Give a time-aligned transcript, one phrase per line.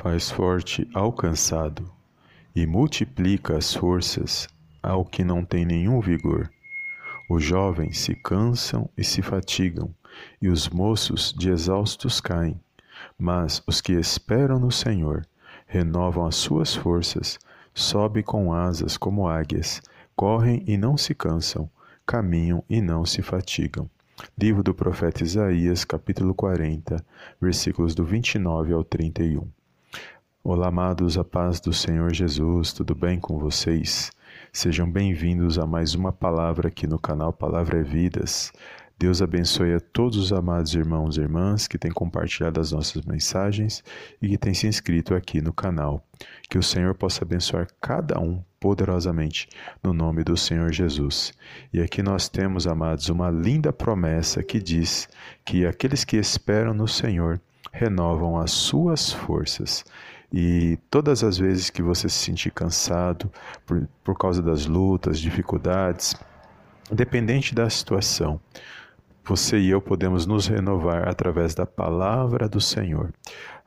[0.00, 1.90] faz forte ao cansado
[2.54, 4.48] e multiplica as forças
[4.80, 6.48] ao que não tem nenhum vigor.
[7.28, 9.92] Os jovens se cansam e se fatigam,
[10.40, 12.60] e os moços de exaustos caem.
[13.18, 15.26] Mas os que esperam no Senhor
[15.66, 17.36] renovam as suas forças,
[17.74, 19.82] sobem com asas como águias,
[20.14, 21.68] correm e não se cansam,
[22.06, 23.90] caminham e não se fatigam.
[24.38, 27.04] Livro do profeta Isaías, capítulo 40,
[27.40, 29.57] versículos do 29 ao 31.
[30.44, 34.12] Olá, amados, a paz do Senhor Jesus, tudo bem com vocês?
[34.52, 38.52] Sejam bem-vindos a mais uma palavra aqui no canal Palavra é Vidas.
[38.96, 43.82] Deus abençoe a todos os amados irmãos e irmãs que têm compartilhado as nossas mensagens
[44.22, 46.02] e que têm se inscrito aqui no canal.
[46.48, 49.48] Que o Senhor possa abençoar cada um poderosamente
[49.82, 51.32] no nome do Senhor Jesus.
[51.72, 55.08] E aqui nós temos, amados, uma linda promessa que diz
[55.44, 57.40] que aqueles que esperam no Senhor
[57.72, 59.84] renovam as suas forças.
[60.32, 63.30] E todas as vezes que você se sentir cansado
[63.66, 66.14] por, por causa das lutas, dificuldades,
[66.92, 68.40] independente da situação,
[69.24, 73.12] você e eu podemos nos renovar através da palavra do Senhor.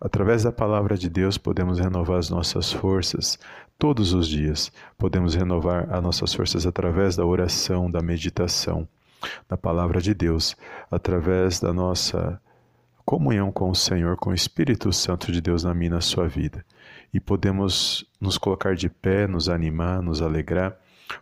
[0.00, 3.38] Através da palavra de Deus, podemos renovar as nossas forças
[3.78, 4.72] todos os dias.
[4.96, 8.88] Podemos renovar as nossas forças através da oração, da meditação,
[9.46, 10.56] da palavra de Deus,
[10.90, 12.40] através da nossa
[13.10, 16.64] comunhão com o Senhor, com o Espírito Santo de Deus na minha na sua vida.
[17.12, 20.76] E podemos nos colocar de pé, nos animar, nos alegrar.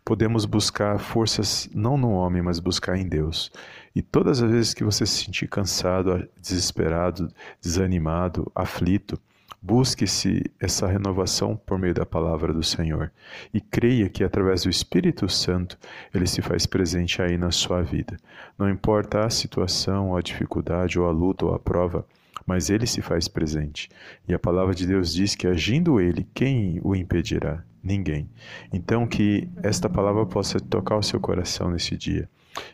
[0.05, 3.51] Podemos buscar forças não no homem, mas buscar em Deus.
[3.97, 9.19] E todas as vezes que você se sentir cansado, desesperado, desanimado, aflito,
[9.61, 13.11] Busque-se essa renovação por meio da palavra do Senhor
[13.53, 15.77] e creia que através do Espírito Santo
[16.15, 18.17] ele se faz presente aí na sua vida.
[18.57, 22.07] Não importa a situação, a dificuldade, ou a luta, ou a prova,
[22.49, 23.91] mas ele se faz presente.
[24.27, 27.63] E a palavra de Deus diz que agindo ele, quem o impedirá?
[27.83, 28.31] Ninguém.
[28.73, 32.27] Então que esta palavra possa tocar o seu coração nesse dia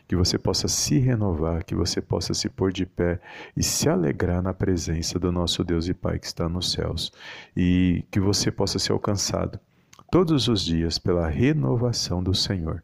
[0.07, 3.19] que você possa se renovar, que você possa se pôr de pé
[3.55, 7.11] e se alegrar na presença do nosso Deus e Pai que está nos céus,
[7.55, 9.59] e que você possa ser alcançado
[10.09, 12.81] todos os dias pela renovação do Senhor.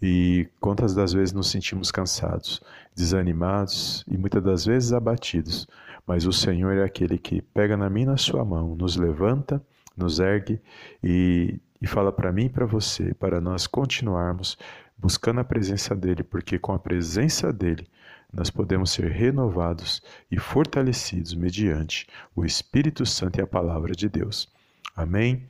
[0.00, 2.62] E quantas das vezes nos sentimos cansados,
[2.94, 5.66] desanimados e muitas das vezes abatidos,
[6.08, 9.62] mas o Senhor é aquele que pega na minha na sua mão, nos levanta,
[9.94, 10.58] nos ergue
[11.04, 14.56] e, e fala para mim e para você, para nós continuarmos
[14.96, 17.86] buscando a presença dele, porque com a presença dele
[18.32, 24.48] nós podemos ser renovados e fortalecidos mediante o Espírito Santo e a palavra de Deus.
[24.96, 25.46] Amém?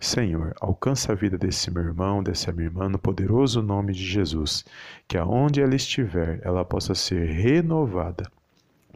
[0.00, 4.64] Senhor, alcança a vida desse meu irmão, dessa minha irmã, no poderoso nome de Jesus,
[5.06, 8.24] que aonde ela estiver, ela possa ser renovada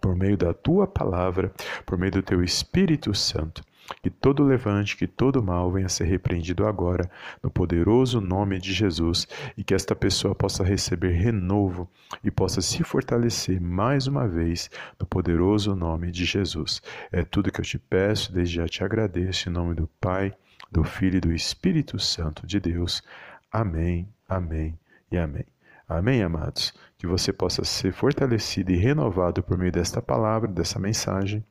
[0.02, 1.50] por meio da tua palavra,
[1.86, 3.64] por meio do teu Espírito Santo
[4.02, 7.10] que todo levante, que todo mal venha a ser repreendido agora,
[7.42, 9.26] no poderoso nome de Jesus,
[9.56, 11.90] e que esta pessoa possa receber renovo
[12.22, 16.80] e possa se fortalecer mais uma vez no poderoso nome de Jesus.
[17.10, 20.32] É tudo que eu te peço, desde já te agradeço, em nome do Pai,
[20.70, 23.02] do Filho e do Espírito Santo de Deus.
[23.50, 24.78] Amém, amém
[25.10, 25.51] e amém.
[25.98, 26.72] Amém, amados?
[26.98, 31.44] Que você possa ser fortalecido e renovado por meio desta palavra, dessa mensagem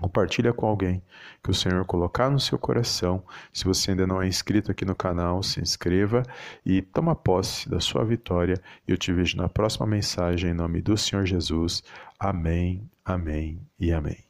[0.00, 1.02] Compartilha com alguém
[1.42, 3.22] que o Senhor colocar no seu coração.
[3.52, 6.22] Se você ainda não é inscrito aqui no canal, se inscreva
[6.64, 8.54] e toma posse da sua vitória.
[8.86, 11.82] Eu te vejo na próxima mensagem em nome do Senhor Jesus.
[12.18, 14.27] Amém, amém e amém.